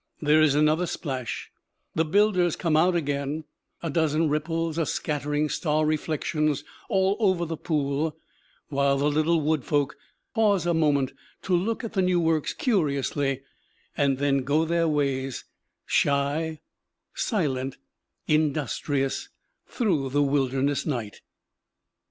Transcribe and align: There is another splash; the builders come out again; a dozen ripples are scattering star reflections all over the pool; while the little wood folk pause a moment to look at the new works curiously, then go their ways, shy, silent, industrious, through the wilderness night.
There 0.19 0.41
is 0.41 0.55
another 0.55 0.87
splash; 0.87 1.51
the 1.93 2.03
builders 2.03 2.55
come 2.55 2.75
out 2.75 2.95
again; 2.95 3.43
a 3.83 3.91
dozen 3.91 4.29
ripples 4.29 4.79
are 4.79 4.85
scattering 4.87 5.47
star 5.47 5.85
reflections 5.85 6.63
all 6.89 7.17
over 7.19 7.45
the 7.45 7.55
pool; 7.55 8.17
while 8.69 8.97
the 8.97 9.11
little 9.11 9.39
wood 9.41 9.63
folk 9.63 9.95
pause 10.33 10.65
a 10.65 10.73
moment 10.73 11.13
to 11.43 11.55
look 11.55 11.83
at 11.83 11.93
the 11.93 12.01
new 12.01 12.19
works 12.19 12.51
curiously, 12.51 13.43
then 13.95 14.39
go 14.39 14.65
their 14.65 14.87
ways, 14.87 15.45
shy, 15.85 16.61
silent, 17.13 17.77
industrious, 18.27 19.29
through 19.67 20.09
the 20.09 20.23
wilderness 20.23 20.83
night. 20.83 21.21